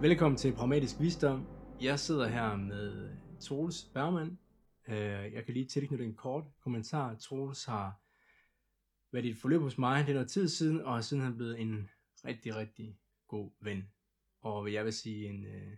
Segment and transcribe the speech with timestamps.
[0.00, 1.46] Velkommen til Pragmatisk Visdom.
[1.80, 3.10] Jeg sidder her med
[3.40, 4.38] Troels Bergmann.
[4.88, 7.14] Øh, jeg kan lige tilknytte en kort kommentar.
[7.14, 8.00] Troels har
[9.12, 11.60] været i et forløb hos mig, det er noget tid siden, og siden han blevet
[11.60, 11.90] en
[12.24, 13.88] rigtig, rigtig god ven.
[14.40, 15.72] Og jeg vil sige en, øh,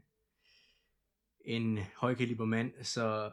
[1.40, 2.72] en højkaliber mand.
[2.82, 3.30] Så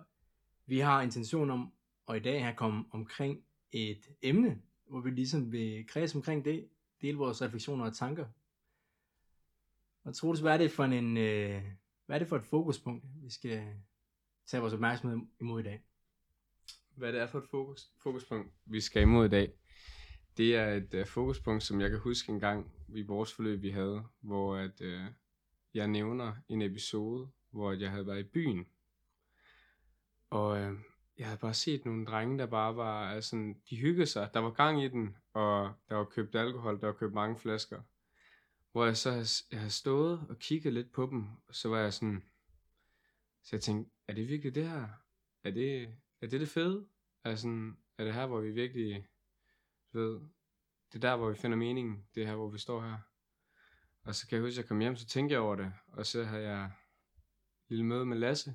[0.66, 1.74] vi har intention om,
[2.06, 6.68] og i dag her komme omkring et emne, hvor vi ligesom vil kredse omkring det,
[7.02, 8.25] dele vores refleksioner og tanker.
[10.07, 11.64] Og Troels, hvad er det for en, øh,
[12.06, 13.74] hvad er det for et fokuspunkt, vi skal
[14.46, 15.82] tage vores opmærksomhed imod i dag?
[16.96, 19.54] Hvad det er for et fokus, fokuspunkt, vi skal imod i dag,
[20.38, 23.70] det er et uh, fokuspunkt, som jeg kan huske en gang i vores forløb, vi
[23.70, 25.06] havde, hvor at, uh,
[25.74, 28.68] jeg nævner en episode, hvor jeg havde været i byen.
[30.30, 30.78] Og uh,
[31.18, 34.30] jeg havde bare set nogle drenge, der bare var, altså, de hyggede sig.
[34.33, 37.81] Der var gang i den, og der var købt alkohol, der var købt mange flasker.
[38.71, 41.93] Hvor jeg så har, jeg har stået og kigget lidt på dem, så var jeg
[41.93, 42.23] sådan,
[43.43, 44.87] så jeg tænkte, er det virkelig det her?
[45.43, 46.88] Er det er det, det fede?
[47.23, 49.07] Er, sådan, er det her, hvor vi virkelig,
[49.93, 50.19] du ved,
[50.93, 52.97] det er der, hvor vi finder meningen, det er her, hvor vi står her.
[54.03, 56.05] Og så kan jeg huske, at jeg kom hjem, så tænkte jeg over det, og
[56.05, 56.71] så havde jeg et
[57.69, 58.53] lille møde med Lasse.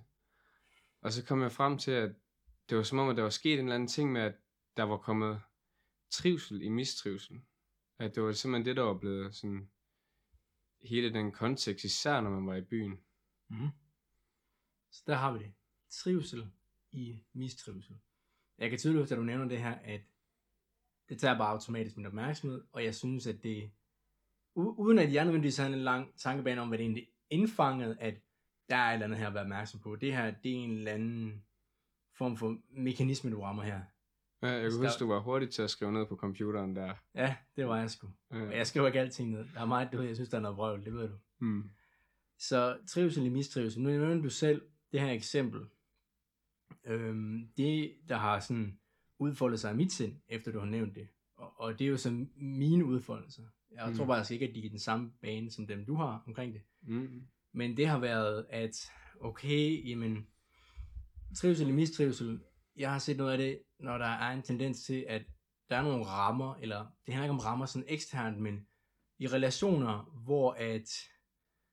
[1.00, 2.14] Og så kom jeg frem til, at
[2.68, 4.34] det var som om, at der var sket en eller anden ting med, at
[4.76, 5.42] der var kommet
[6.10, 7.42] trivsel i mistrivsel.
[7.98, 9.70] At det var simpelthen det, der var blevet sådan,
[10.84, 13.00] hele den kontekst, især når man var i byen.
[13.48, 13.68] Mm.
[14.90, 15.52] Så der har vi det.
[15.90, 16.50] Trivsel
[16.90, 17.96] i mistrivsel.
[18.58, 20.00] Jeg kan tydeligt huske, at du nævner det her, at
[21.08, 23.70] det tager bare automatisk min opmærksomhed, og jeg synes, at det,
[24.58, 28.14] u- uden at jeg nødvendigvis har en lang tankebane om, hvad det egentlig indfanget, at
[28.68, 29.96] der er et eller andet her at være opmærksom på.
[29.96, 31.44] Det her, det er en eller anden
[32.12, 33.80] form for mekanisme, du rammer her.
[34.42, 36.94] Ja, jeg kan huske, du var hurtig til at skrive ned på computeren der.
[37.14, 38.08] Ja, det var jeg sgu.
[38.32, 38.36] Ja.
[38.38, 39.44] Jeg skriver ikke alting ned.
[39.54, 41.14] Der er meget, du ved, jeg synes, der er noget vrøvl, det ved du.
[41.38, 41.70] Mm.
[42.38, 43.82] Så trivsel i mistrivsel.
[43.82, 45.60] Nu nævner du selv det her eksempel.
[46.84, 48.78] Øhm, det, der har sådan
[49.18, 51.08] udfoldet sig i mit sind, efter du har nævnt det.
[51.36, 53.42] Og, og det er jo så mine udfoldelser.
[53.74, 53.96] Jeg Mm.
[53.96, 56.62] tror faktisk ikke, at de er den samme bane, som dem du har omkring det.
[56.82, 57.22] Mm.
[57.52, 60.26] Men det har været, at okay, jamen,
[61.36, 62.40] trivsel i mistrivsel,
[62.76, 65.22] jeg har set noget af det, når der er en tendens til, at
[65.68, 68.66] der er nogle rammer, eller det handler ikke om rammer sådan eksternt, men
[69.18, 70.88] i relationer, hvor at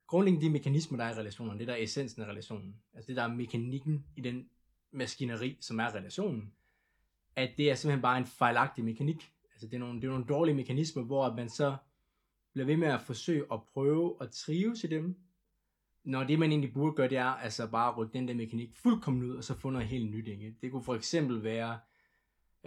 [0.07, 3.15] grundlæggende de mekanismer, der er i relationen, det der er essensen af relationen, altså det
[3.15, 4.49] der er mekanikken i den
[4.91, 6.53] maskineri, som er relationen,
[7.35, 9.31] at det er simpelthen bare en fejlagtig mekanik.
[9.53, 11.77] Altså det er nogle, det er nogle dårlige mekanismer, hvor at man så
[12.53, 15.17] bliver ved med at forsøge at prøve at trives i dem,
[16.09, 18.69] når det man egentlig burde gøre, det er altså bare at rykke den der mekanik
[18.75, 20.27] fuldkommen ud, og så få noget helt nyt.
[20.27, 20.55] Ikke?
[20.61, 21.79] Det kunne for eksempel være,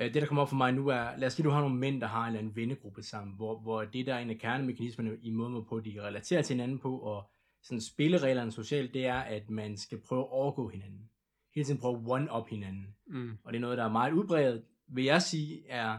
[0.00, 1.76] øh, det der kommer op for mig nu er, lad os sige, du har nogle
[1.76, 4.38] mænd, der har en eller anden vennegruppe sammen, hvor, hvor det der er en af
[4.38, 7.30] kernemekanismerne i måden, på de relaterer til hinanden på, og
[7.62, 11.10] sådan spillereglerne socialt, det er, at man skal prøve at overgå hinanden.
[11.54, 12.86] Hele tiden prøve at one-up hinanden.
[13.06, 13.38] Mm.
[13.44, 15.98] Og det er noget, der er meget udbredt, vil jeg sige, er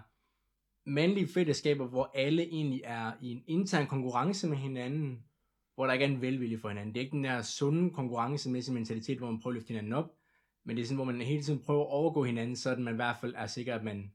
[0.85, 5.23] mandlige fællesskaber, hvor alle egentlig er i en intern konkurrence med hinanden,
[5.75, 6.93] hvor der ikke er en velvilje for hinanden.
[6.93, 10.11] Det er ikke den der sunde konkurrencemæssige mentalitet, hvor man prøver at løfte hinanden op,
[10.65, 12.95] men det er sådan, hvor man hele tiden prøver at overgå hinanden, så man i
[12.95, 14.13] hvert fald er sikker, at man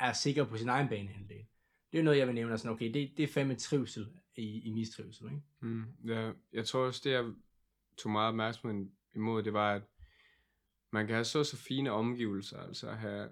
[0.00, 1.46] er sikker på sin egen banehalvdel.
[1.92, 4.70] Det er noget, jeg vil nævne, sådan, okay, det, det er fandme trivsel i, i
[4.70, 5.42] mistrivsel, ikke?
[5.60, 5.84] Mm.
[6.06, 7.32] Ja, jeg tror også, det jeg
[7.98, 9.82] tog meget opmærksomhed imod, det var, at
[10.92, 13.30] man kan have så så fine omgivelser, altså have,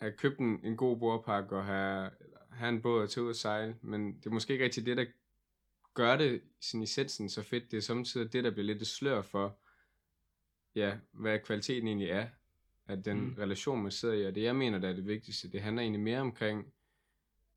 [0.00, 3.28] have købt en, en god bordpakke og have, eller have en båd og tage ud
[3.28, 5.04] og sejle, men det er måske ikke rigtig det, der
[5.94, 6.42] gør det
[6.74, 7.70] i essensen så fedt.
[7.70, 9.58] Det er samtidig det, der bliver lidt et slør for,
[10.74, 12.28] ja, hvad kvaliteten egentlig er
[12.86, 13.26] af den Mm.
[13.26, 13.34] mm.
[13.38, 14.26] relation, man sidder i.
[14.26, 16.72] Og det, jeg mener, der er det vigtigste, det handler egentlig mere omkring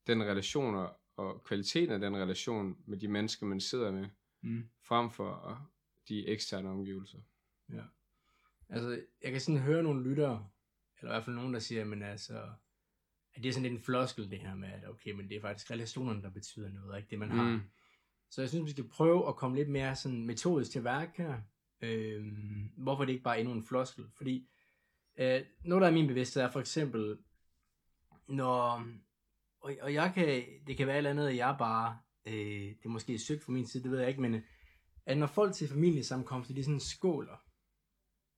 [0.07, 4.07] den relation og, og kvaliteten af den relation med de mennesker, man sidder med,
[4.45, 4.69] Mm.
[4.81, 5.59] frem for
[6.07, 7.17] de eksterne omgivelser.
[7.69, 7.83] Ja.
[8.69, 10.49] Altså, jeg kan sådan høre nogle lyttere,
[10.99, 12.49] eller i hvert fald nogen, der siger, men altså,
[13.33, 15.41] at det er sådan lidt en floskel, det her med, at okay, men det er
[15.41, 17.43] faktisk relationerne, der betyder noget, ikke det, man har.
[18.33, 21.41] Så jeg synes, vi skal prøve at komme lidt mere sådan metodisk til værk her.
[21.81, 24.05] Øhm, hvorfor er det ikke bare endnu en floskel?
[24.17, 24.49] Fordi
[25.19, 27.17] øh, noget, der er min bevidsthed, er for eksempel,
[28.27, 28.85] når,
[29.61, 32.85] og, og jeg kan, det kan være et eller andet, at jeg bare, øh, det
[32.85, 34.41] er måske sygt fra min side, det ved jeg ikke, men øh,
[35.05, 37.43] at når folk til familiesammenkomster, de sådan skåler,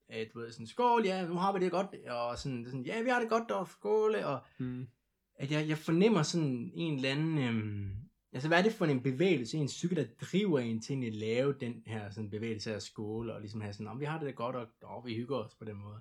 [0.07, 3.01] at du ved, sådan, skål, ja, nu har vi det godt, og sådan, sådan ja,
[3.01, 4.87] vi har det godt, og skåle, og Mm.
[5.35, 8.04] at jeg, jeg fornemmer sådan en eller anden, øhm,
[8.35, 11.53] altså hvad er det for en bevægelse, en psyke, der driver en til at lave
[11.53, 14.31] den her sådan bevægelse af skåle, og ligesom have sådan, om vi har det da
[14.31, 15.99] godt, og oh, vi hygger os på den måde.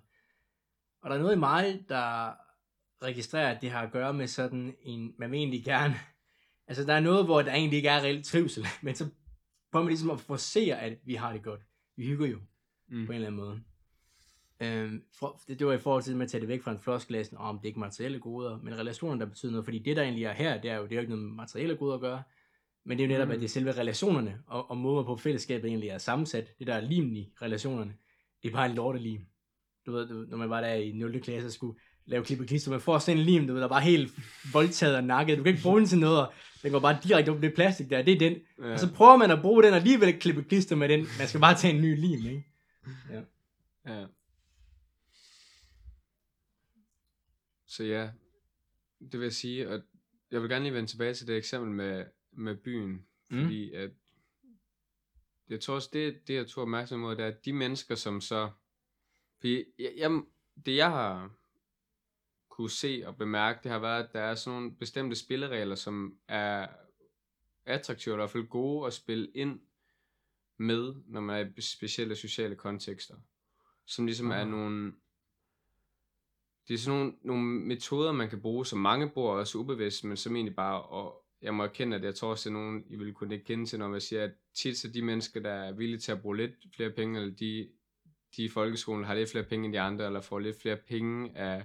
[1.03, 2.33] Og der er noget i mig, der
[3.03, 5.95] registrerer, at det har at gøre med sådan en, man vil egentlig gerne,
[6.69, 9.09] altså der er noget, hvor der egentlig ikke er reelt trivsel, men så
[9.73, 11.61] prøver man ligesom at forsere, at vi har det godt.
[11.97, 12.39] Vi hygger jo,
[12.89, 13.07] Mm.
[13.07, 13.63] på en eller anden måde.
[14.61, 17.37] Øhm, for, det, det var i forhold til at tage det væk fra en flosklassen
[17.37, 19.65] om, det er ikke materielle goder, men relationer, der betyder noget.
[19.65, 21.77] Fordi det, der egentlig er her, det er jo, det er jo ikke noget materielle
[21.77, 22.23] goder at gøre,
[22.85, 23.33] men det er jo netop, Mm.
[23.33, 26.59] at det er selve relationerne, og, og måden på fællesskabet egentlig er sammensat.
[26.59, 27.95] Det der er limen i relationerne,
[28.43, 29.21] det er bare en lortelim.
[29.87, 31.21] Du ved, du, når man var der i 0.
[31.21, 33.67] klasse og skulle lave klip og klister, man får sådan en lim, du ved, der
[33.67, 34.13] er bare helt
[34.53, 35.39] voldtaget og nakket.
[35.39, 37.55] Du kan ikke bruge den til noget, og den går bare direkte op på det
[37.55, 38.37] plastik der, det er den.
[38.63, 38.73] Ja.
[38.73, 41.01] Og så prøver man at bruge den, og alligevel klippe klister med den.
[41.19, 42.45] Man skal bare tage en ny lim, ikke?
[43.87, 44.05] Ja.
[47.77, 48.11] Så ja,
[49.01, 49.83] det vil jeg sige, og
[50.31, 53.43] jeg vil gerne lige vende tilbage til det eksempel med, med byen, Mm.
[53.43, 53.91] fordi at
[55.49, 58.21] jeg tror også, det, det jeg tog opmærksom mod, det er, at de mennesker, som
[58.21, 58.51] så,
[59.39, 60.23] fordi jeg, jeg,
[60.67, 61.35] det jeg har
[62.49, 66.19] kunne se og bemærke, det har været, at der er sådan nogle bestemte spilleregler, som
[66.29, 66.69] er
[67.65, 69.61] attraktive, eller i hvert fald gode at spille ind
[70.59, 73.17] med, når man er i specielle sociale kontekster.
[73.87, 74.49] Som ligesom er Ah.
[74.49, 74.93] nogle,
[76.69, 80.17] det er sådan nogle, nogle metoder, man kan bruge, som mange bruger også ubevidst, men
[80.17, 83.13] som egentlig bare, og jeg må erkende, at jeg tror også, at nogen, I vil
[83.13, 85.99] kunne ikke kende til, når jeg siger, at tit så de mennesker, der er villige
[85.99, 87.69] til at bruge lidt flere penge, eller de,
[88.37, 91.39] de i folkeskolen har lidt flere penge end de andre, eller får lidt flere penge
[91.39, 91.65] af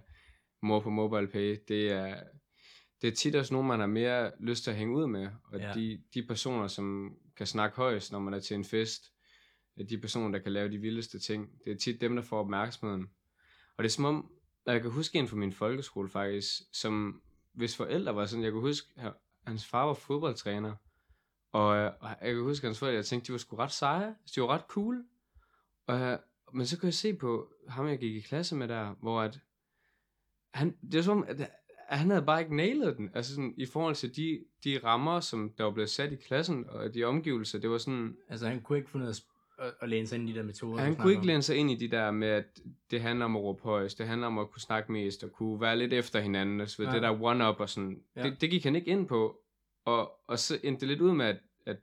[0.61, 2.23] mor på mobile pay, det er,
[3.01, 5.59] det er tit også nogen, man har mere lyst til at hænge ud med, og
[5.59, 5.73] Ja.
[5.73, 9.03] de, de personer, som kan snakke højst, når man er til en fest,
[9.89, 13.09] de personer, der kan lave de vildeste ting, det er tit dem, der får opmærksomheden.
[13.77, 14.31] Og det er som om,
[14.69, 17.21] og jeg kan huske en fra min folkeskole faktisk, som
[17.53, 19.13] hvis forældre var sådan, jeg kunne huske, at
[19.47, 20.75] hans far var fodboldtræner,
[21.51, 23.71] og, øh, og jeg kan huske, at hans forældre, jeg tænkte, de var sgu ret
[23.71, 25.03] seje, de var ret cool,
[25.87, 26.19] og, øh,
[26.53, 29.39] men så kunne jeg se på ham, jeg gik i klasse med der, hvor at,
[30.53, 33.95] han, det var som at han havde bare ikke nailet den, altså sådan, i forhold
[33.95, 37.69] til de, de rammer, som der var blevet sat i klassen, og de omgivelser, det
[37.69, 39.15] var sådan, Altså, han kunne ikke finde ud af
[39.59, 40.83] at, at, læne sig ind i de der metoder.
[40.83, 42.59] han kunne ikke læne sig ind i de der med, at
[42.91, 45.61] det handler om at råbe højst, det handler om at kunne snakke mest, og kunne
[45.61, 46.93] være lidt efter hinanden, og så videre.
[46.95, 46.99] Ja.
[46.99, 48.23] det der one-up og sådan, Ja.
[48.23, 49.39] det, det gik han ikke ind på,
[49.85, 51.77] og, og så endte det lidt ud med, at, at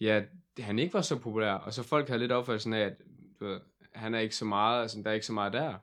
[0.00, 0.22] ja,
[0.58, 2.96] han ikke var så populær, og så folk havde lidt opfattelsen af, at
[3.40, 3.60] du ved,
[3.94, 5.74] han er ikke så meget, altså der er ikke så meget der.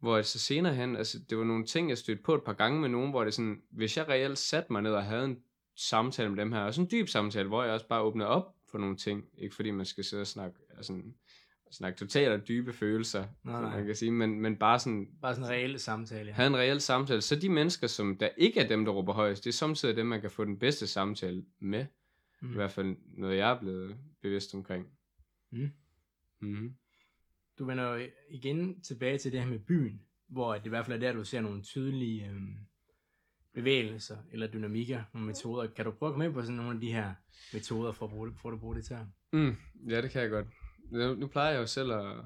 [0.00, 2.80] Hvor så senere hen, altså det var nogle ting, jeg stødte på et par gange
[2.80, 5.42] med nogen, hvor det sådan, hvis jeg reelt satte mig ned og havde en
[5.76, 8.54] samtale med dem her, og sådan en dyb samtale, hvor jeg også bare åbnede op
[8.72, 11.02] for nogle ting, ikke fordi man skal sidde og snakke, altså,
[11.70, 15.46] snakke totalt dybe følelser, Nej, som man kan sige, men, men bare sådan, Bare sådan
[15.50, 16.28] en reel samtale.
[16.28, 16.32] Ja.
[16.34, 19.44] have en reel samtale, så de mennesker, som der ikke er dem, der råber højst,
[19.44, 21.86] det er samtidig dem, man kan få den bedste samtale med,
[22.40, 22.50] Mm.
[22.50, 24.86] i hvert fald noget, jeg er blevet bevidst omkring.
[25.52, 25.70] Mm.
[26.40, 26.74] Mm-hmm.
[27.58, 31.02] Du vender jo igen tilbage til det her med byen, hvor det i hvert fald
[31.02, 32.56] er der, du ser nogle tydelige øhm,
[33.54, 35.66] bevægelser eller dynamikker, nogle metoder.
[35.66, 37.14] Kan du prøve at komme ind på sådan nogle af de her
[37.52, 38.98] metoder for at bruge det, for at bruge det til?
[39.32, 39.56] Mm,
[39.88, 40.46] ja, det kan jeg godt.
[40.90, 42.16] Nu, nu plejer jeg jo selv at,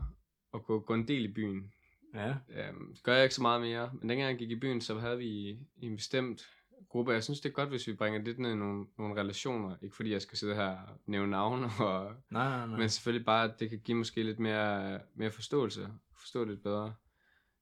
[0.54, 1.72] at gå, gå en del i byen.
[2.14, 2.30] Ja.
[2.30, 4.98] Um, det gør jeg ikke så meget mere, men dengang jeg gik i byen, så
[4.98, 6.48] havde vi en bestemt
[6.88, 7.12] gruppe.
[7.12, 9.76] Jeg synes, det er godt, hvis vi bringer lidt ned i nogle, nogle relationer.
[9.82, 12.78] Ikke fordi jeg skal sidde her og nævne navne, og, Nej, nej, nej.
[12.78, 15.88] men selvfølgelig bare, at det kan give måske lidt mere, mere forståelse.
[16.20, 16.94] Forstå det lidt bedre.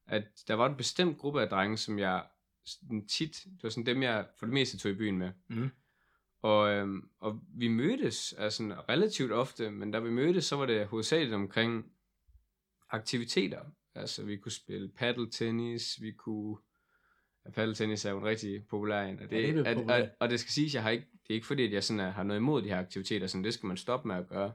[0.07, 2.23] At der var en bestemt gruppe af drenge, som jeg
[2.65, 5.31] sådan tit, det var sådan dem, jeg for det meste tog i byen med.
[5.47, 5.69] Mm.
[6.41, 10.87] Og, øhm, og vi mødtes altså relativt ofte, men da vi mødtes, så var det
[10.87, 11.85] hovedsageligt omkring
[12.89, 13.59] aktiviteter.
[13.95, 16.57] Altså vi kunne spille paddeltennis, vi kunne...
[17.45, 19.19] Ja, paddeltennis er jo en rigtig populær en.
[19.19, 20.01] Og det, Ja, det er populært.
[20.01, 21.99] og, og det skal siges, jeg har ikke, det er ikke fordi, at jeg sådan
[21.99, 24.53] er, har noget imod de her aktiviteter, sådan, det skal man stoppe med at gøre.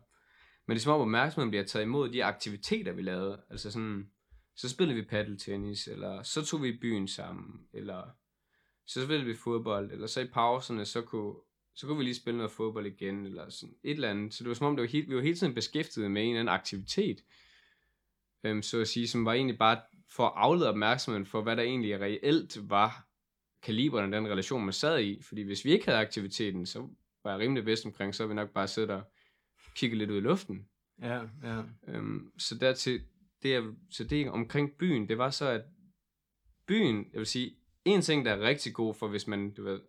[0.66, 3.42] Men det er som om opmærksomheden bliver taget imod de aktiviteter, vi lavede.
[3.50, 4.10] Altså sådan,
[4.56, 8.10] så spillede vi paddeltennis, eller så tog vi i byen sammen, eller
[8.86, 11.34] så spillede vi fodbold, eller så i pauserne, så kunne,
[11.74, 14.34] så kunne vi lige spille noget fodbold igen, eller sådan et eller andet.
[14.34, 16.28] Så det var som om, det var helt, vi var hele tiden beskæftiget med en
[16.28, 17.24] eller anden aktivitet,
[18.44, 21.62] øhm, så at sige, som var egentlig bare for at aflede opmærksomheden for, hvad der
[21.62, 23.06] egentlig reelt var
[23.62, 25.22] kaliberen af den relation, man sad i.
[25.22, 26.88] Fordi hvis vi ikke havde aktiviteten, så
[27.24, 29.02] var jeg rimelig bedst omkring, så havde vi nok bare siddet og
[29.76, 30.68] kigget lidt ud i luften.
[31.02, 31.62] Ja, ja.
[31.88, 33.02] Øhm, så dertil,
[33.42, 35.62] det er, så det omkring byen, det var så, at
[36.66, 39.80] byen, jeg vil sige, en ting, der er rigtig god for, hvis man, du ved,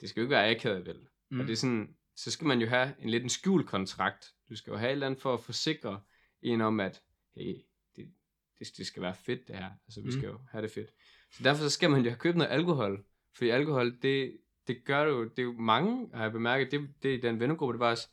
[0.00, 1.06] det skal jo ikke være akavet, vel?
[1.30, 1.40] Mm.
[1.40, 4.34] Og det er sådan, så skal man jo have en lidt en skjult kontrakt.
[4.48, 6.00] Du skal jo have et eller andet for at forsikre
[6.42, 7.02] en om, at
[7.34, 7.56] hey,
[7.96, 8.12] det,
[8.58, 9.70] det, det skal være fedt det her.
[9.86, 10.12] Altså, vi Mm.
[10.12, 10.90] skal jo have det fedt.
[11.30, 13.04] Så derfor så skal man jo have købt noget alkohol.
[13.36, 16.88] Fordi alkohol, det, det gør det jo, det er jo mange, har jeg bemærket, det,
[17.02, 18.08] det er i den vennegruppe, det var også,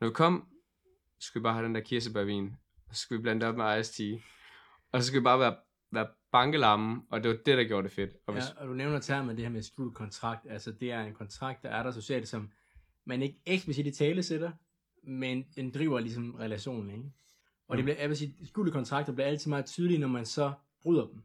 [0.00, 0.48] når vi kom,
[1.18, 2.56] skal vi bare have den der kirsebærvin,
[2.88, 4.18] og så skal vi blande det op med iced tea,
[4.92, 5.56] og så skal vi bare være,
[5.90, 8.10] være bankelamme, og det var det, der gjorde det fedt.
[8.26, 10.46] Og hvis, Ja, og du nævner termen det her med skjult kontrakt.
[10.50, 12.50] Altså, det er en kontrakt, der er der socialt, som
[13.04, 14.52] man ikke eksplicit i tale sætter,
[15.02, 17.12] men den driver ligesom relationen, ikke?
[17.68, 17.84] Og det Jo.
[17.84, 20.52] bliver, jeg vil sige, skjulte kontrakter bliver altid meget tydelige, når man så
[20.82, 21.22] bryder dem.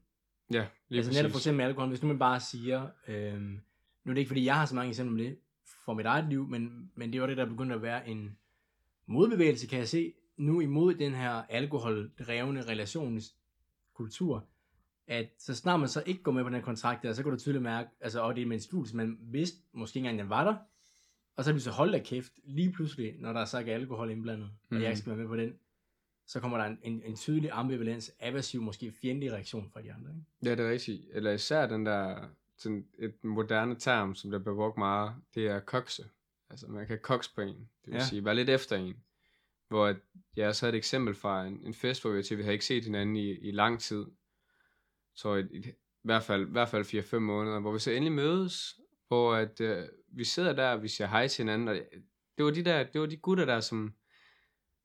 [0.54, 3.62] Ja, lige altså netop for eksempel med alkohol, hvis nu man bare siger, øhm,
[4.04, 5.38] nu er det ikke fordi, jeg har så mange eksempler med det
[5.86, 8.38] for mit eget liv, men, men det jo det, der er begyndt at være en
[9.06, 14.48] modbevægelse, kan jeg se, nu imod den her alkoholdrevne relationskultur,
[15.08, 17.32] at så snart man så ikke går med på den her kontrakt der, så kan
[17.32, 20.20] du tydeligt mærke, altså, og det er med en studie, man vidste måske ikke engang,
[20.20, 20.56] den var der,
[21.36, 23.76] og så er det så holdt af kæft, lige pludselig, når der så ikke er
[23.76, 25.54] alkohol indblandet, og jeg ikke skal være med på den,
[26.26, 30.10] så kommer der en, en, en tydelig ambivalens, aversiv, måske fjendtlig reaktion fra de andre.
[30.10, 30.26] Ikke?
[30.44, 31.02] Ja, det er rigtigt.
[31.12, 35.60] Eller især den der, sådan et moderne term, som der bliver brugt meget, det er
[35.60, 36.04] kokse.
[36.50, 37.56] Altså, man kan kokse på en.
[37.56, 38.06] Det vil ja.
[38.06, 38.96] sige, være lidt efter en.
[39.74, 39.96] Hvor
[40.36, 42.54] jeg så havde et eksempel fra en, en fest, hvor vi var til, vi havde
[42.54, 44.06] ikke set hinanden i, i lang tid.
[45.16, 48.12] Så i, i, i hvert fald, i hvert fald 4-5 måneder, hvor vi så endelig
[48.12, 51.76] mødes, hvor at, øh, vi sidder der, og vi siger hej til hinanden, og
[52.38, 53.94] det var de der, det var de gutter der, som,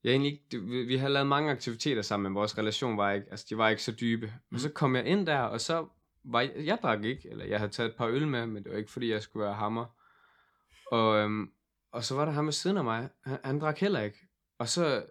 [0.04, 3.12] jeg egentlig ikke, det, vi, vi havde lavet mange aktiviteter sammen, men vores relation var
[3.12, 4.32] ikke, altså de var ikke så dybe.
[4.50, 5.88] Men så kom jeg ind der, og så
[6.24, 8.72] var jeg, jeg drak ikke, eller jeg havde taget et par øl med, men det
[8.72, 9.86] var ikke fordi, jeg skulle være hammer.
[10.92, 11.50] Og, øhm,
[11.92, 14.27] og så var der ham ved siden af mig, han, han drak heller ikke.
[14.58, 15.06] Og så,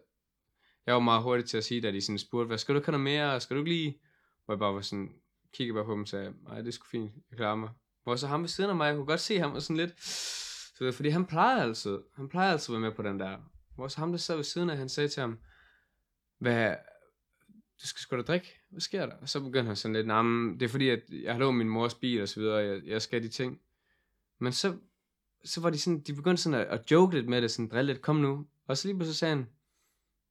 [0.86, 2.86] jeg var meget hurtig til at sige, da de sådan spurgte, hvad skal du ikke
[2.86, 4.00] have noget mere, skal du ikke lige,
[4.46, 5.14] hvor jeg bare var sådan,
[5.54, 7.70] kiggede bare på dem og sagde, nej, det er sgu fint, jeg klarer mig.
[8.04, 10.04] Hvor så ham ved siden af mig, jeg kunne godt se ham og sådan lidt,
[10.78, 13.38] så ved, fordi han plejer altid, han plejer altid at være med på den der.
[13.76, 15.40] Hvor så ham, der sad ved siden af, han sagde til ham,
[16.40, 16.76] hvad,
[17.82, 19.16] du skal sgu da drikke, hvad sker der?
[19.16, 21.58] Og så begyndte han sådan lidt, nej, nah, det er fordi, at jeg har lånt
[21.58, 23.62] min mors bil og så videre, og jeg, jeg skal de ting.
[24.40, 24.78] Men så,
[25.46, 27.94] så var de sådan, de begyndte sådan at, at joke lidt med det, sådan drille
[27.94, 28.48] lidt, kom nu.
[28.68, 29.50] Og så lige pludselig sagde han,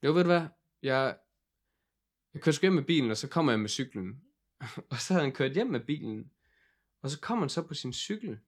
[0.02, 0.46] jo ved du hvad,
[0.82, 1.18] jeg,
[2.34, 4.20] jeg kører hjem med bilen, og så kommer jeg med cyklen.
[4.90, 6.30] og så havde han kørt hjem med bilen,
[7.02, 8.38] og så kom han så på sin cykel,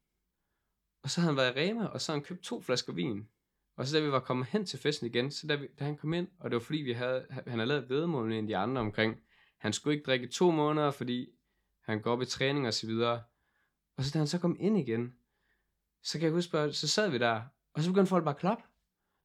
[1.03, 3.29] og så havde han været i Rema, og så havde han købt to flasker vin.
[3.77, 5.97] Og så da vi var kommet hen til festen igen, så da, vi, da han
[5.97, 8.49] kom ind, og det var fordi vi havde, han havde lavet vedmål med en af
[8.49, 9.23] de andre omkring,
[9.59, 11.31] han skulle ikke drikke to måneder, fordi
[11.81, 13.23] han går op i træning og så videre.
[13.97, 15.15] Og så da han så kom ind igen,
[16.03, 17.43] så kan jeg huske, så sad vi der,
[17.73, 18.65] og så begyndte folk bare at klappe.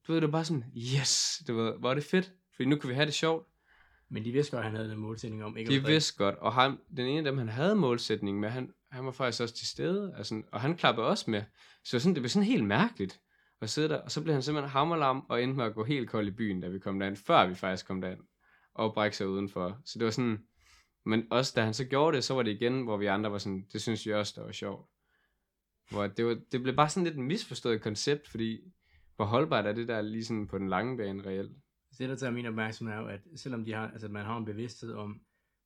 [0.07, 2.75] Du ved, det var bare sådan, yes, du ved, hvor er det fedt, fordi nu
[2.75, 3.47] kan vi have det sjovt.
[4.09, 5.93] Men de vidste godt, at han havde en målsætning om ikke De at drikke.
[5.93, 9.11] vidste godt, og ham, den ene af dem, han havde målsætning med, han, han var
[9.11, 11.41] faktisk også til stede, altså, og han klappede også med.
[11.83, 13.19] Så det var sådan, det var sådan helt mærkeligt
[13.61, 16.09] at sidde der, og så blev han simpelthen hammerlam og endte med at gå helt
[16.09, 18.19] kold i byen, da vi kom derind, før vi faktisk kom derind,
[18.73, 19.81] og brække sig udenfor.
[19.85, 20.39] Så det var sådan,
[21.05, 23.37] men også da han så gjorde det, så var det igen, hvor vi andre var
[23.37, 24.89] sådan, det synes vi også, der var sjovt.
[25.89, 28.59] Hvor det, var, det blev bare sådan lidt en misforstået koncept, fordi
[29.15, 31.51] hvor holdbart er det der lige sådan på den lange bane reelt?
[31.97, 34.45] Det, der tager min opmærksomhed er jo, at selvom de har, altså, man har en
[34.45, 35.21] bevidsthed om,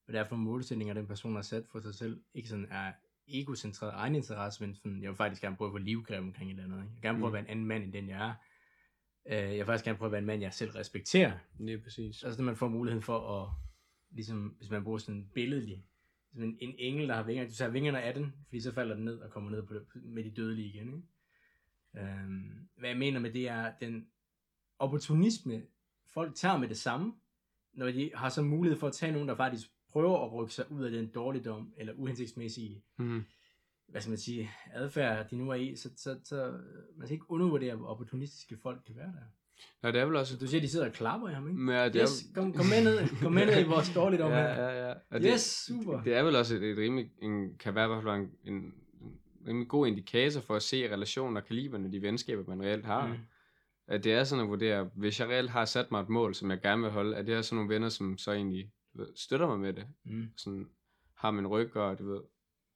[0.05, 2.93] hvad det er for målsætninger, den person har sat for sig selv, ikke sådan er
[3.27, 6.53] egocentreret egen interesse, men sådan, jeg vil faktisk gerne prøve at få livgrev omkring et
[6.59, 6.77] eller andet.
[6.77, 6.89] Ikke?
[6.89, 7.33] Jeg vil gerne prøve at Mm.
[7.33, 8.33] være en anden mand, end den jeg er.
[9.29, 11.31] Øh, Jeg vil faktisk gerne prøve at være en mand, jeg selv respekterer.
[11.59, 12.23] Lige præcis.
[12.23, 13.49] Altså, når man får muligheden for at,
[14.11, 15.85] ligesom, hvis man bruger sådan en billedlig,
[16.37, 19.05] en, en engel, der har vinger, du tager vingerne af den, fordi så falder den
[19.05, 20.87] ned og kommer ned på det, med de dødelige igen.
[20.87, 21.07] Ikke?
[21.97, 24.07] Øhm, hvad jeg mener med det er, den
[24.79, 25.61] opportunisme,
[26.13, 27.13] folk tager med det samme,
[27.73, 30.71] når de har så mulighed for at tage nogen, der faktisk prøver at rykke sig
[30.71, 33.23] ud af den dårligdom, eller uhensigtsmæssige, Mm.
[33.87, 36.51] hvad skal man sige, adfærd, de nu er i, så, så, så
[36.97, 39.25] man skal ikke undervurdere, hvor opportunistiske folk kan være der.
[39.83, 40.33] Nej, det er vel også...
[40.33, 41.71] Så du siger, de sidder og klapper i ham, ikke?
[41.73, 44.37] Ja, det er, Yes, kom, kom med ned, kom med ned i vores dårligdom her.
[44.37, 44.93] ja, ja, ja.
[45.09, 45.95] Og Yes, super.
[45.95, 48.53] Det, det er vel også et, et rimelig, en, kan være i hvert fald en,
[48.55, 48.73] en
[49.47, 53.07] rimelig god indikator for at se relationer og kaliberne, de venskaber, man reelt har.
[53.07, 53.13] Mm.
[53.87, 56.51] At det er sådan at vurdere, hvis jeg reelt har sat mig et mål, som
[56.51, 59.47] jeg gerne vil holde, at det er sådan nogle venner, som så egentlig ved, støtter
[59.47, 59.87] mig med det.
[60.05, 60.27] Mm.
[60.37, 60.69] Sådan
[61.15, 62.21] har min ryg, og du ved,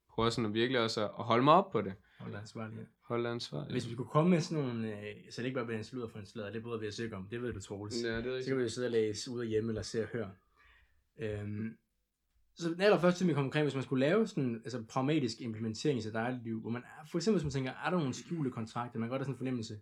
[0.09, 1.93] prøver sådan at virkelig også at, holde mig op på det.
[2.19, 2.77] Hold ansvarlig.
[2.77, 2.83] Ja.
[3.01, 3.65] Holde ansvar.
[3.69, 6.07] Hvis vi kunne komme med sådan nogle, øh, så det ikke bare bliver en sludder
[6.07, 8.03] for en sludder, det bryder vi os ikke om, det ved du Troels.
[8.03, 8.57] Ja, det er Så kan rigtigt.
[8.57, 10.31] vi jo sidde og læse ud og hjemme, eller se og høre.
[11.19, 11.77] Øhm,
[12.61, 15.99] så den allerførste ting, vi kommer omkring, hvis man skulle lave sådan altså pragmatisk implementering
[15.99, 18.51] i sit eget liv, hvor man, for eksempel hvis man tænker, er der nogle skjulte
[18.51, 19.79] kontrakter, man kan godt have sådan en fornemmelse.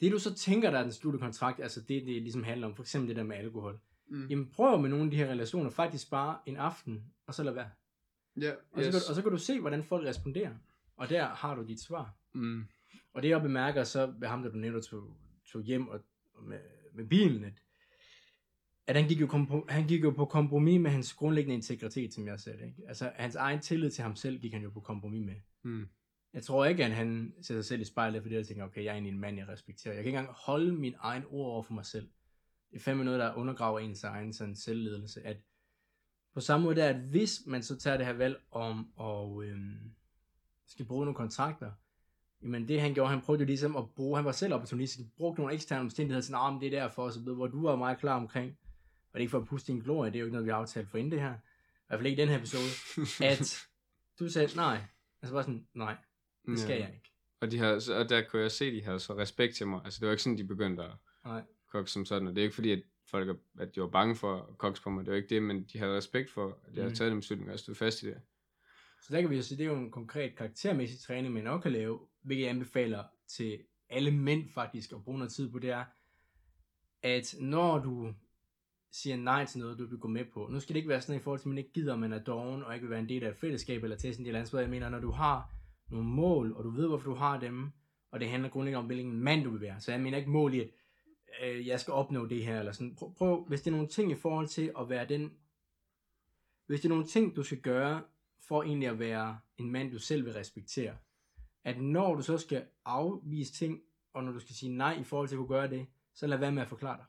[0.00, 2.74] Det du så tænker, der er den skjulte kontrakt, altså det, det ligesom handler om,
[2.74, 3.78] for eksempel det der med alkohol.
[4.10, 4.26] Mm.
[4.26, 7.52] Jamen prøv med nogle af de her relationer faktisk bare en aften, og så lad
[7.52, 7.70] være.
[8.40, 8.84] Ja, Og, yes.
[8.86, 10.54] så, kan, du- og så kan du se, hvordan folk responderer.
[10.96, 12.14] Og der har du dit svar.
[12.34, 12.64] Mm.
[13.14, 15.16] Og det jeg bemærker så ved ham, der du nævnte, tog,
[15.52, 16.00] tog hjem og,
[16.34, 16.58] og med,
[16.94, 17.62] med bilen, at,
[18.88, 22.26] at han, gik jo kompro, han gik jo på kompromis med hans grundlæggende integritet, som
[22.26, 22.66] jeg sagde.
[22.66, 22.82] Ikke?
[22.88, 25.34] Altså hans egen tillid til ham selv gik han jo på kompromis med.
[25.62, 25.88] Mm.
[26.34, 28.88] Jeg tror ikke, at han ser sig selv i spejlet, fordi jeg tænker, okay, jeg
[28.88, 29.94] er egentlig en mand, jeg respekterer.
[29.94, 32.08] Jeg kan ikke engang holde min egen ord over for mig selv.
[32.70, 35.26] Det er fandme noget, der undergraver ens egen sådan selvledelse.
[35.26, 35.36] At
[36.34, 39.90] på samme måde der, at hvis man så tager det her valg om at øhm,
[40.66, 41.70] skal bruge nogle kontrakter,
[42.42, 45.40] Jamen det han gjorde, han prøvede jo ligesom at bruge, han var selv opportunistisk, brugte
[45.40, 47.98] nogle eksterne omstændigheder, sådan, ah, men det er derfor, så ved, hvor du var meget
[47.98, 48.58] klar omkring,
[49.12, 50.50] og det er ikke for at puste din glorie, det er jo ikke noget, vi
[50.50, 51.38] har aftalt for inden det her, i
[51.86, 52.70] hvert fald ikke i den her episode,
[53.30, 53.66] at
[54.18, 54.80] du sagde nej.
[55.22, 55.96] Altså bare sådan, nej,
[56.46, 56.84] det skal Ja.
[56.86, 57.10] jeg ikke.
[57.40, 59.80] Og, de havde, og der kunne jeg se, at de havde så respekt til mig.
[59.84, 60.90] Altså, det var ikke sådan, de begyndte at
[61.24, 61.42] Nej.
[61.72, 62.28] kokke som sådan.
[62.28, 64.80] Og det er ikke fordi, at folk er- at de var bange for at kokke
[64.84, 65.04] på mig.
[65.04, 66.94] Det var ikke det, men de havde respekt for, at jeg havde Mm.
[66.94, 68.20] taget den beslutning, og jeg stod fast i det.
[69.02, 71.62] Så der kan vi jo sige, det er jo en konkret karaktermæssig træning, man nok
[71.62, 75.70] kan lave, hvilket jeg anbefaler til alle mænd faktisk at bruge noget tid på, det
[75.70, 75.84] er,
[77.02, 78.14] at når du
[78.90, 81.20] siger nej til noget, du vil gå med på, nu skal det ikke være sådan
[81.20, 83.00] i forhold til, at man ikke gider, at man er doven, og ikke vil være
[83.00, 84.52] en del af et fællesskab, eller til sådan et eller andet.
[84.52, 85.50] Jeg mener, når du har
[85.90, 87.70] nogle mål, og du ved, hvorfor du har dem,
[88.10, 89.80] og det handler grundlæggende om, hvilken mand du vil være.
[89.80, 90.70] Så jeg mener ikke mål i, at
[91.44, 92.94] øh, jeg skal opnå det her, eller sådan.
[92.94, 95.32] Prøv, prøv, hvis det er nogle ting i forhold til at være den,
[96.66, 98.02] hvis det er nogle ting, du skal gøre,
[98.48, 100.96] for egentlig at være en mand, du selv vil respektere.
[101.64, 103.80] At når du så skal afvise ting,
[104.12, 106.38] og når du skal sige nej i forhold til at kunne gøre det, så lad
[106.38, 107.04] være med at forklare dig.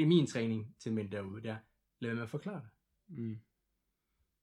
[0.00, 1.56] Det er min træning til mænd derude, der.
[1.98, 2.68] Lad være med at forklare dig.
[3.18, 3.36] Mm.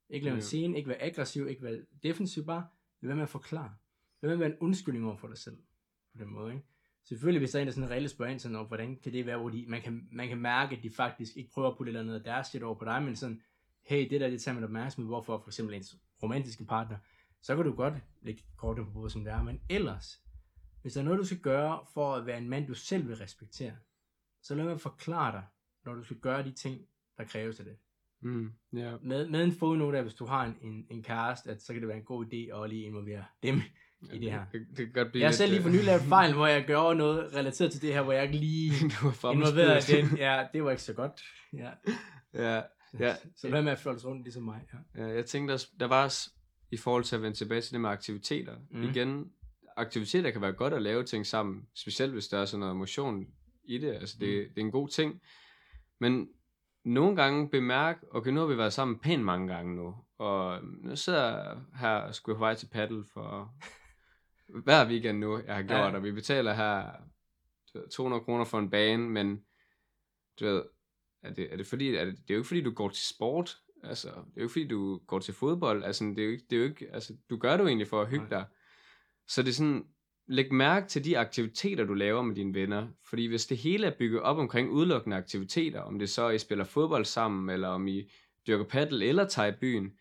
[0.09, 0.39] Ikke lade være Ja.
[0.41, 2.67] scene, ikke være aggressiv, ikke være defensiv, bare
[3.01, 3.75] lad være med at forklare.
[4.21, 5.57] Lad være med at være en undskyldning over for dig selv.
[6.17, 6.65] På den måde, ikke?
[7.03, 9.25] Selvfølgelig, hvis der er en, der sådan reelt spørger ind sådan, om, hvordan kan det
[9.25, 11.89] være, hvor de, man, kan, man kan mærke, at de faktisk ikke prøver at putte
[11.89, 13.41] et eller andet af deres shit over på dig, men sådan,
[13.85, 16.97] hey, det der, det tager man opmærksomhed, hvorfor for eksempel ens romantiske partner,
[17.41, 20.21] så kan du godt lægge kortet på bordet, som det er, men ellers,
[20.81, 23.15] hvis der er noget, du skal gøre for at være en mand, du selv vil
[23.17, 23.75] respektere,
[24.43, 25.43] så lad at forklare dig,
[25.85, 26.81] når du skal gøre de ting,
[27.17, 27.75] der kræves af det
[28.21, 28.51] Mm.
[28.73, 28.93] Ja.
[29.01, 31.81] med, med en fodnote af, hvis du har en, en, en kæreste, at så kan
[31.81, 33.61] det være en god idé at lige involvere dem
[34.13, 34.45] i det her.
[34.51, 36.47] Det, det kan godt blive Jeg har selv lige øh, for nylig lavet fejl, hvor
[36.47, 39.77] jeg gør noget relateret til det her, hvor jeg ikke lige du var fremme involveret
[39.77, 40.09] i spillet.
[40.09, 40.17] den.
[40.17, 41.21] Ja, det var ikke så godt.
[41.53, 41.71] Ja.
[42.43, 42.61] ja,
[42.99, 43.15] Ja.
[43.35, 44.61] Så hvad med at føle rundt ligesom mig?
[44.95, 45.03] Ja.
[45.03, 46.29] Ja, jeg tænkte også, der var også,
[46.71, 48.55] i forhold til at vende tilbage til det med aktiviteter.
[48.71, 48.83] Mm.
[48.83, 49.31] Igen,
[49.77, 53.25] aktiviteter kan være godt at lave ting sammen, specielt hvis der er sådan noget emotion
[53.67, 53.93] i det.
[53.93, 54.53] Altså, det, Mm.
[54.53, 55.21] det er en god ting.
[55.99, 56.29] Men
[56.83, 60.95] nogle gange bemærk, okay, nu har vi været sammen pænt mange gange nu, og nu
[60.95, 63.53] sidder jeg her og skulle på vej til paddle for
[64.63, 65.95] hver weekend nu, jeg har gjort, Ja.
[65.95, 66.91] og vi betaler her
[67.73, 69.43] du ved, 200 kroner for en bane, men
[70.39, 70.63] du ved,
[71.23, 73.07] er det, er det fordi, er det, det er jo ikke fordi, du går til
[73.07, 76.31] sport, altså, det er jo ikke fordi, du går til fodbold, altså, det er jo
[76.31, 78.39] ikke, det er jo ikke altså, du gør det jo egentlig for at hygge Nej.
[78.39, 78.45] dig.
[79.27, 79.87] Så det er sådan,
[80.27, 83.97] læg mærke til de aktiviteter, du laver med dine venner, fordi hvis det hele er
[83.99, 87.87] bygget op omkring udelukkende aktiviteter, om det så er, I spiller fodbold sammen, eller om
[87.87, 88.11] I
[88.47, 89.91] dyrker paddle, eller tager i byen,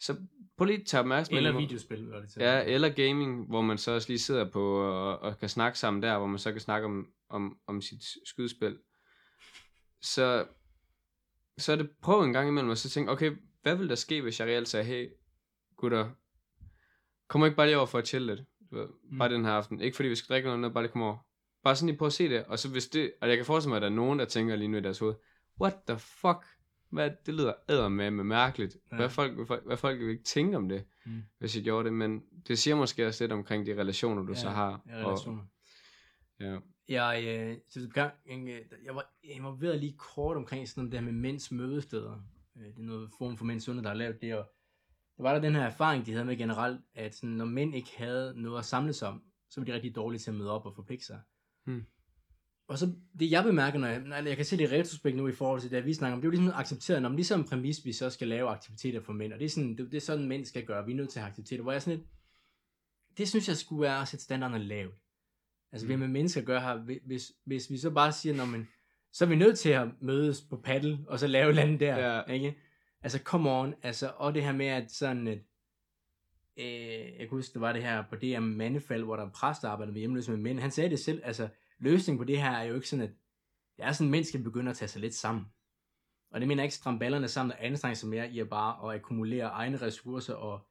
[0.00, 0.16] så
[0.56, 1.46] prøv lige at tage opmærksomhed.
[1.46, 2.42] Eller videospil, var det til.
[2.42, 6.02] Ja, eller gaming, hvor man så også lige sidder på og, og kan snakke sammen
[6.02, 8.78] der, hvor man så kan snakke om, om, om sit skydespil.
[10.02, 10.46] Så,
[11.58, 14.22] så er det prøv en gang imellem, og så tænke, okay, hvad vil der ske,
[14.22, 15.08] hvis jeg reelt sagde, hey,
[15.76, 16.10] gutter,
[17.28, 18.46] kommer ikke bare lige over for at chille lidt,
[19.10, 19.18] Mm.
[19.18, 19.80] bare den her aften.
[19.80, 21.16] Ikke fordi vi skal drikke noget, bare lige komme over.
[21.64, 23.70] Bare sådan lige prøve at se det, og så hvis det, og jeg kan forestille
[23.70, 25.14] mig, at der er nogen, der tænker lige nu i deres hoved,
[25.60, 26.46] what the fuck,
[26.90, 28.76] hvad, det lyder æder med, med mærkeligt.
[28.90, 28.96] Ja.
[28.96, 31.22] Hvad, folk, hvad, folk, hvad folk vil ikke tænke om det Mm.
[31.38, 34.38] hvis jeg gjorde det, men det siger måske også lidt omkring de relationer, du Ja,
[34.38, 34.82] så har.
[34.88, 35.42] Ja, relationer.
[35.42, 35.48] Og,
[36.40, 36.58] ja.
[36.88, 41.52] Jeg, øh, det jeg, jeg var involveret lige kort omkring sådan det her med mænds
[41.52, 42.22] mødesteder.
[42.56, 44.50] Øh, Det er noget form for mænds sundhed, der har lavet det, og
[45.16, 47.90] der var der den her erfaring, de havde med generelt, at sådan, når mænd ikke
[47.96, 50.74] havde noget at samles om, så var de rigtig dårlige til at møde op og
[50.74, 51.20] forpligte sig.
[51.66, 51.84] Hmm.
[52.68, 55.28] Og så det jeg bemærker, når jeg, når jeg kan se det i retrospekt nu
[55.28, 57.40] i forhold til det, vi snakker om, det er jo ligesom accepteret, når man ligesom
[57.40, 59.94] en præmis, vi så skal lave aktiviteter for mænd, og det er sådan, det, det
[59.96, 61.98] er sådan mænd skal gøre, vi er nødt til at have aktiviteter, hvor jeg sådan
[61.98, 62.08] lidt,
[63.18, 64.94] det synes jeg skulle være at sætte standarderne lavt.
[65.72, 68.34] Altså, vi har med mennesker at gøre her, Hvi- hvis, hvis vi så bare siger,
[68.36, 68.68] når man,
[69.12, 71.80] så er vi nødt til at mødes på paddle, og så lave et eller andet
[71.80, 72.22] der, Ja.
[72.22, 72.58] ikke?
[73.04, 75.38] Altså, come on, altså, og det her med, at sådan, at,
[76.56, 79.30] øh, jeg kan huske, det var det her på det her mandefald, hvor der er
[79.30, 82.42] præst, der arbejder med hjemløse med mænd, han sagde det selv, altså, løsningen på det
[82.42, 83.10] her er jo ikke sådan, at
[83.76, 85.46] det er sådan, at mænd skal begynde at tage sig lidt sammen.
[86.30, 88.88] Og det mener jeg ikke stramme ballerne sammen og anstrenge sig mere i at bare
[88.88, 90.66] at akkumulere egne ressourcer og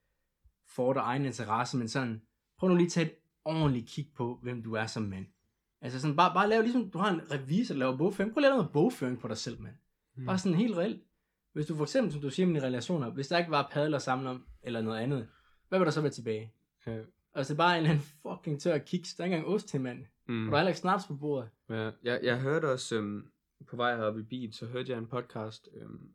[0.68, 2.22] fordre egen interesse, men sådan,
[2.58, 3.16] prøv nu lige at tage et
[3.46, 5.26] ordentligt kig på, hvem du er som mand.
[5.82, 8.44] Altså sådan, bare, bare lave ligesom, du har en revisor, der laver bogføring, prøv at
[8.44, 9.76] lave noget bogføring på dig selv, mand.
[10.16, 10.26] Mm.
[10.26, 11.04] Bare sådan helt reelt.
[11.54, 14.28] Hvis du for eksempel, som du siger med relationer, hvis der ikke var padler sammen
[14.28, 15.28] om, eller noget andet,
[15.70, 16.54] hvad vil der så være tilbage?
[16.88, 17.00] Ja.
[17.36, 20.06] Altså bare en eller anden fucking tør kiks, der er ikke engang ost til, mand.
[20.28, 20.46] Mm.
[20.48, 21.50] Og der er heller ikke snaps på bordet.
[21.70, 23.28] Ja, jeg, jeg hørte også, øhm,
[23.68, 26.10] på vej heroppe i bil, så hørte jeg en podcast, øhm,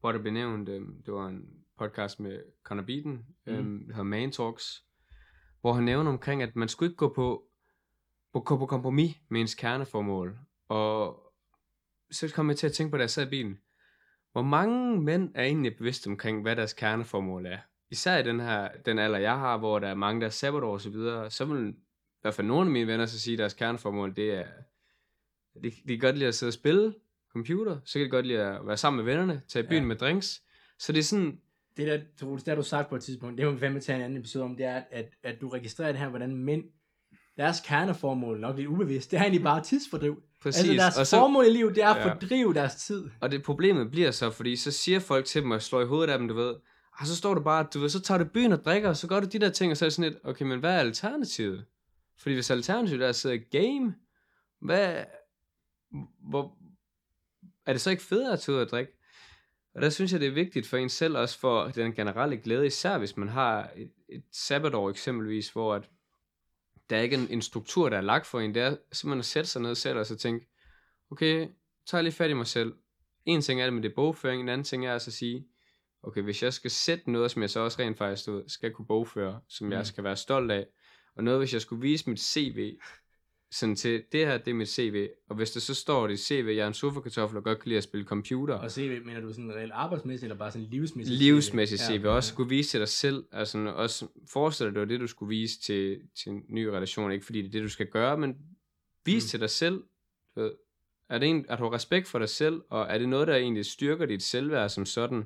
[0.00, 3.78] hvor der blev nævnt, øhm, det var en podcast med Conor Beaton, øhm, Mhm.
[3.86, 4.84] der hedder Man Talks,
[5.60, 7.44] hvor han nævner omkring, at man skulle ikke gå på,
[8.32, 10.38] på, gå på kompromis med ens kerneformål.
[10.68, 11.22] Og
[12.10, 13.58] så kom jeg til at tænke på, da jeg sad i bilen,
[14.36, 17.58] hvor mange mænd er egentlig bevidste omkring, hvad deres kerneformål er?
[17.90, 20.72] især i den her, den alder, jeg har, hvor der er mange, der er sabbatår
[20.72, 21.74] og så videre, så vil i
[22.22, 24.44] hvert fald nogle af mine venner så sige, at deres kerneformål, det er,
[25.62, 26.94] de, de kan godt lide at sidde og spille
[27.32, 29.86] computer, så kan de godt lide at være sammen med vennerne, tage i byen Ja.
[29.86, 30.42] med drinks.
[30.78, 31.40] Så det er sådan,
[31.76, 33.96] Det der, Troels, det har du sagt på et tidspunkt, det må vi fandme tage
[33.96, 36.64] en anden episode om, det er, at, at du registrerer det her, hvordan mænd,
[37.36, 40.22] deres kerneformål, nok lidt ubevidst, det er egentlig bare tidsfordriv.
[40.46, 40.68] Præcis.
[40.70, 42.12] Altså deres og så, formål i livet, det er at Ja.
[42.12, 43.04] fordrive deres tid.
[43.20, 46.12] Og det problemet bliver så, fordi så siger folk til dem og slår i hovedet
[46.12, 46.54] af dem, du ved,
[46.98, 49.06] og så står du bare, du ved, så tager du byen og drikker, og så
[49.08, 51.64] gør du de der ting, og så er sådan lidt, okay, men hvad er alternativet?
[52.18, 53.94] Fordi hvis alternativet er at sidde game,
[54.60, 55.04] hvad,
[56.30, 56.56] hvor,
[57.66, 58.92] er det så ikke federe at tage ud og drikke?
[59.74, 62.66] Og der synes jeg, det er vigtigt for en selv, også for den generelle glæde,
[62.66, 65.88] især hvis man har et, et sabbatår eksempelvis, hvor at
[66.90, 69.24] der er ikke en, en struktur, der er lagt for en, det er simpelthen at
[69.24, 70.46] sætte sig ned selv og så tænke,
[71.10, 71.48] okay,
[71.86, 72.74] tager jeg lige fat i mig selv.
[73.24, 75.46] En ting er det med det bogføring, en anden ting er altså at sige,
[76.02, 78.86] okay, hvis jeg skal sætte noget, som jeg så også rent faktisk ud, skal kunne
[78.86, 79.84] bogføre, som jeg Mm.
[79.84, 80.66] skal være stolt af,
[81.16, 82.78] og noget, hvis jeg skulle vise mit CV,
[83.58, 86.16] sådan til, det her, det er mit CV, og hvis det så står det i
[86.16, 89.20] CV, jeg er en sofakartoffel og godt kan lide at spille computer, Og se, mener
[89.20, 91.18] du sådan reelt arbejdsmæssigt, eller bare sådan livsmæssigt?
[91.18, 94.86] livsmæssigt Ja, CV, også skulle vise til dig selv, altså også forestil dig, det var
[94.86, 97.68] det, du skulle vise til, til en ny relation, ikke fordi det er det, du
[97.68, 98.36] skal gøre, men
[99.04, 99.28] vis Mm.
[99.28, 99.84] til dig selv,
[100.36, 100.52] ved,
[101.10, 103.66] er det en, at du respekt for dig selv, og er det noget, der egentlig
[103.66, 105.24] styrker dit selvværd som sådan,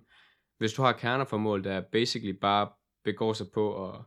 [0.58, 2.68] hvis du har kerneformål, der basically bare
[3.04, 4.00] begår sig på at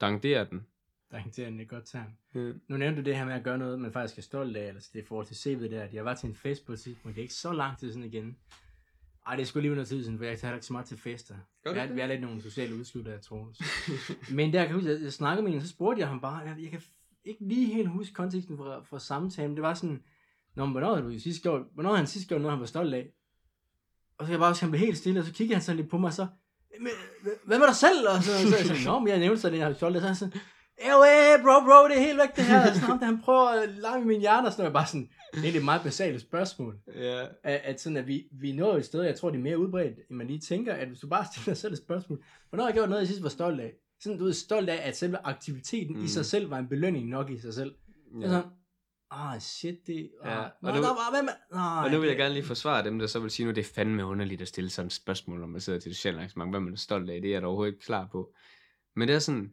[0.00, 0.66] dangdere den.
[1.10, 2.16] Der er en godt tegn.
[2.34, 2.60] Mm.
[2.68, 4.90] Nu nævnte du det her med at gøre noget, man faktisk er stolt af, altså
[4.92, 6.80] det er i forhold til CV'et der, at jeg var til en fest på et
[6.80, 8.36] tidspunkt, det er ikke så lang tid siden igen.
[9.26, 10.98] Ej, det er sgu lige noget tid siden, for jeg tager ikke så meget til
[10.98, 11.34] fester.
[11.64, 13.52] Gør du Vi er, lidt nogle sociale udslutter, jeg tror.
[14.34, 16.36] Men der kan jeg huske, at jeg snakkede med en, så spurgte jeg ham bare,
[16.36, 16.82] jeg, jeg kan
[17.24, 19.54] ikke lige helt huske konteksten for, for samtalen.
[19.54, 20.02] Det var sådan,
[20.54, 23.10] Nå, men hvornår du sidst gjort, hvornår han sidst gjort noget, han var stolt af?
[24.18, 25.76] Og så kan jeg bare huske, han blev helt stille, og så kiggede han sådan
[25.76, 26.26] lidt på mig, og så,
[26.80, 28.08] "Men, hva- hvad med dig selv?
[28.16, 29.96] Og så, så, så jeg sådan, Nå, men jeg nævnte så det, jeg har stolt
[29.96, 30.00] af.
[30.02, 30.40] Så han sådan,
[30.84, 32.64] Ew, bro, bro, det er helt væk det her.
[32.66, 34.72] Sådan, ham, der, han prøver at lege min hjerne, og sådan noget.
[34.72, 36.78] Bare sådan, det er et meget basalt spørgsmål.
[36.94, 37.22] Ja.
[37.44, 39.94] At, at, sådan, at vi, vi når et sted, jeg tror, det er mere udbredt,
[40.10, 42.68] end man lige tænker, at hvis du bare stiller dig selv et spørgsmål, hvornår har
[42.68, 43.72] jeg gjort noget, jeg sidst var stolt af?
[44.00, 46.00] Sådan, du er stolt af, at selve aktiviteten mm.
[46.00, 46.08] i Mm.
[46.08, 47.74] sig selv var en belønning nok i sig selv.
[48.20, 48.28] Ja.
[48.28, 48.44] Sådan,
[49.10, 50.10] ah, shit, det...
[50.24, 51.28] Ah, Ja, og nu- der var, hvem.
[51.52, 53.60] Nej, Og nu vil jeg gerne lige forsvare dem, der så vil sige, nu det
[53.66, 56.52] er fandme underligt at stille sådan et spørgsmål, når man sidder til et socialt arrangement.
[56.52, 58.32] Hvad man er stolt af, det er jeg da overhovedet ikke klar på.
[58.96, 59.52] Men det er sådan,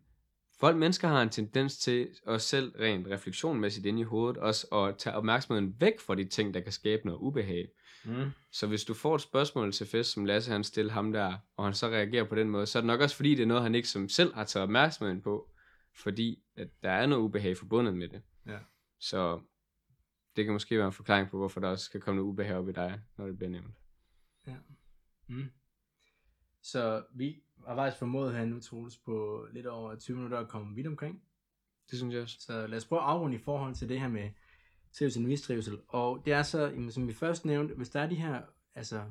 [0.59, 4.97] folk mennesker har en tendens til at selv rent refleksionmæssigt ind i hovedet, også at
[4.97, 7.67] tage opmærksomheden væk fra de ting, der kan skabe noget ubehag.
[8.05, 8.31] Mm.
[8.51, 11.63] Så hvis du får et spørgsmål til fest, som Lasse han stiller ham der, og
[11.65, 13.63] han så reagerer på den måde, så er det nok også fordi, det er noget,
[13.63, 15.51] han ikke som selv har taget opmærksomheden på,
[15.95, 18.21] fordi at der er noget ubehag forbundet med det.
[18.45, 18.59] Ja.
[18.99, 19.41] Så
[20.35, 22.69] det kan måske være en forklaring på, hvorfor der også kan komme noget ubehag op
[22.69, 23.75] i dig, når det bliver nævnt.
[25.27, 25.51] Mm.
[26.61, 30.75] Så vi har faktisk formået her nu, Troels, på lidt over 20 minutter at komme
[30.75, 31.21] vidt omkring.
[31.89, 32.37] Det synes jeg også.
[32.39, 34.29] Så lad os prøve at afrunde i forhold til det her med
[34.93, 35.79] trivsel og mistrivsel.
[35.87, 38.41] Og det er så, jamen, som vi først nævnte, hvis der er de her
[38.75, 39.03] altså,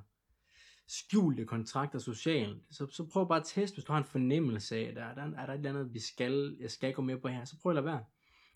[0.86, 4.82] skjulte kontrakter socialt, så, så prøv bare at teste, hvis du har en fornemmelse af,
[4.82, 7.28] at der, der er der et eller andet, vi skal, jeg skal gå med på
[7.28, 8.04] her, så prøv at lade være.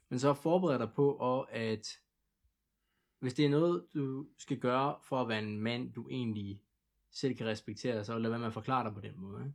[0.09, 1.99] Men så forbered dig på, og at
[3.19, 6.63] hvis det er noget, du skal gøre for at være en mand, du egentlig
[7.11, 9.41] selv kan respektere, så lad være med at forklare dig på den måde.
[9.45, 9.55] Ikke?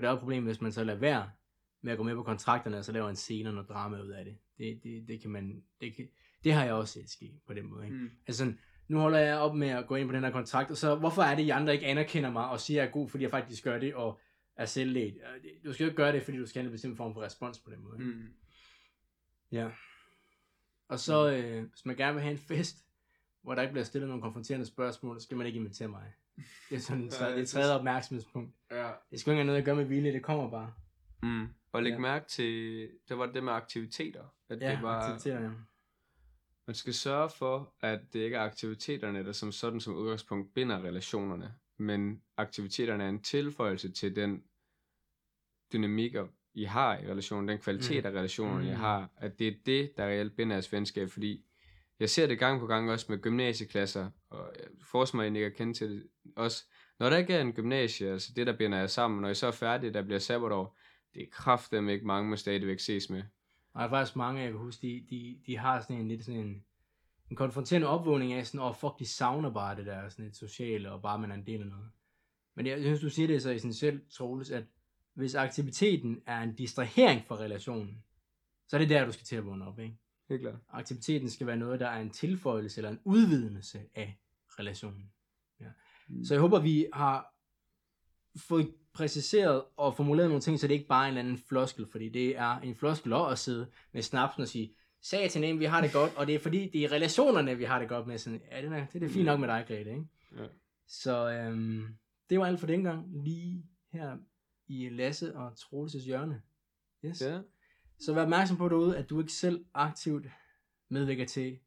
[0.00, 1.30] For det er jo et problem, hvis man så lader være
[1.82, 4.08] med at gå med på kontrakterne, og så laver en scene og noget drama ud
[4.08, 4.38] af det.
[4.58, 6.08] Det, det, det kan man, det, kan,
[6.44, 7.84] det har jeg også set ske på den måde.
[7.84, 7.96] Ikke?
[7.96, 8.10] Mm.
[8.26, 8.58] Altså sådan,
[8.88, 11.22] nu holder jeg op med at gå ind på den her kontrakt, og så hvorfor
[11.22, 13.30] er det, I andre ikke anerkender mig og siger, at jeg er god, fordi jeg
[13.30, 14.20] faktisk gør det, og
[14.56, 15.14] er selvledt.
[15.14, 17.22] Øh, Du skal jo ikke gøre det, fordi du skal have en bestemt form for
[17.22, 17.98] respons på den måde.
[17.98, 18.12] ikke?
[18.12, 18.28] Mm.
[19.52, 19.68] Ja.
[20.88, 22.84] Og så, øh, hvis man gerne vil have en fest,
[23.42, 26.12] hvor der ikke bliver stillet nogle konfronterende spørgsmål, så skal man ikke invitere mig.
[26.70, 28.54] Det er sådan Ja, så, det er et tredje opmærksomhedspunkt.
[28.70, 28.90] Ja.
[29.10, 30.72] Det skal ikke engang noget at gøre med vilje, det kommer bare.
[31.22, 31.46] Mm.
[31.72, 31.94] Og læg Ja.
[31.94, 32.00] ja.
[32.00, 34.24] mærke til, det var det med aktiviteter.
[34.48, 35.50] At Ja, det var, aktiviteter, ja.
[36.66, 40.82] Man skal sørge for, at det ikke er aktiviteterne, der som sådan som udgangspunkt binder
[40.84, 44.42] relationerne, men aktiviteterne er en tilføjelse til den
[45.72, 48.08] dynamikker, I har i relationen, den kvalitet Mm.
[48.08, 48.76] af relationerne, I Mm.
[48.76, 51.44] har, at det er det, der reelt binder jeres venskab, fordi
[52.00, 55.54] jeg ser det gang på gang også med gymnasieklasser, og jeg forestiller mig, at I
[55.56, 56.64] kende til det også.
[56.98, 59.46] Når der ikke er en gymnasie, altså det, der binder jer sammen, når I så
[59.46, 60.78] er færdige, der bliver sabbatår,
[61.14, 63.22] det er kraftedeme ikke mange, man stadigvæk ses med.
[63.72, 66.24] Og der er faktisk mange, jeg kan huske, de, de, de har sådan en lidt
[66.24, 66.64] sådan en,
[67.30, 70.36] en konfronterende opvågning af sådan, åh oh, fuck, de savner bare det der sådan et
[70.36, 71.90] sociale, og bare man er en del af noget.
[72.54, 74.64] Men jeg synes, du siger det så essentielt, Troels, at
[75.14, 78.04] hvis aktiviteten er en distrahering for relationen,
[78.68, 79.96] så er det der, du skal til at vågne op, ikke?
[80.30, 80.58] Helt klart.
[80.68, 84.18] Aktiviteten skal være noget, der er en tilføjelse eller en udvidelse af
[84.58, 85.12] relationen.
[85.60, 85.66] Ja.
[86.08, 86.24] Mm.
[86.24, 87.34] Så jeg håber, vi har
[88.36, 91.86] fået præciseret og formuleret nogle ting, så det ikke bare er en eller anden floskel,
[91.86, 95.80] fordi det er en floskel også at sidde med snapsen og sige, satan, vi har
[95.80, 98.18] det godt, og det er fordi, det er relationerne, vi har det godt med.
[98.18, 100.04] Sådan, ja, det er, det er fint nok med dig, Grete, ikke?
[100.36, 100.46] Ja.
[100.86, 101.86] Så øhm,
[102.30, 104.16] det var alt for den gang, lige her
[104.66, 106.42] i Lasse og Troelses hjørne.
[107.04, 107.22] Yes.
[107.22, 107.40] Ja.
[108.00, 110.26] Så vær opmærksom på derude, at du ikke selv aktivt
[110.88, 111.58] medvirker til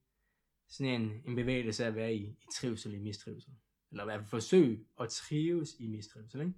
[0.67, 3.53] sådan en, en bevægelse at være i, i trivsel i mistrivsel.
[3.91, 6.53] Eller i hvert fald forsøg at trives i mistrivsel, ikke?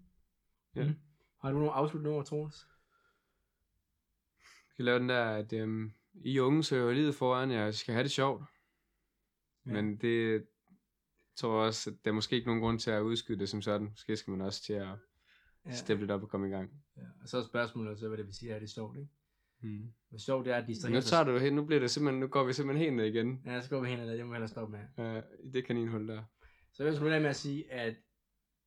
[0.76, 0.88] Ja.
[0.88, 0.94] Mm.
[1.42, 2.68] Har du nogle afsluttende ord, Troels?
[4.42, 8.04] Vi kan lave den der, at øhm, I unge søger livet foran jer, skal have
[8.04, 8.44] det sjovt.
[9.66, 9.72] Ja.
[9.72, 10.48] Men det
[11.36, 13.62] tror jeg også, at der er måske ikke nogen grund til at udskyde det som
[13.62, 13.88] sådan.
[13.88, 14.98] Måske skal man også til at
[15.66, 15.72] ja.
[15.76, 16.84] steppe lidt op og komme i gang.
[16.98, 17.02] ja.
[17.22, 19.10] Og så er spørgsmålet så, hvad det vil sige, er det sjovt, ikke?
[19.66, 19.94] Mm.
[20.10, 22.28] Hvor sjovt det er at distrahere Nu tager du hen, nu bliver det simpelthen, nu
[22.28, 23.42] går vi simpelthen helt ned igen.
[23.46, 25.16] Ja, så går vi hen ad det, må hellere stoppe med.
[25.18, 26.24] Uh, i det kaninhul der.
[26.74, 27.96] Så jeg vil slutte af med at sige, at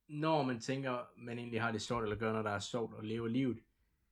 [0.09, 3.05] når man tænker, man egentlig har det sjovt, eller gør noget, der er sjovt at
[3.05, 3.57] leve livet,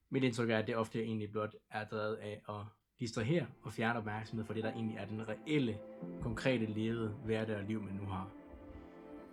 [0.10, 2.66] mit indtryk er, at det ofte egentlig blot er drevet af at
[3.00, 5.78] distrahere og fjerne opmærksomhed for det, der egentlig er den reelle,
[6.22, 8.30] konkrete levede hverdag og liv, man nu har.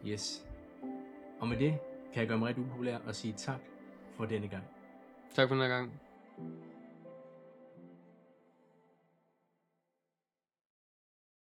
[0.06, 0.46] Yes.
[1.40, 1.78] Og med det
[2.12, 3.60] kan jeg gøre mig rigtig upopulær og sige tak
[4.16, 4.64] for denne gang.
[5.34, 5.92] Tak for den her gang.